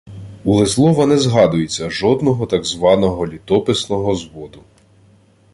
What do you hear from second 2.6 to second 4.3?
званого «літописного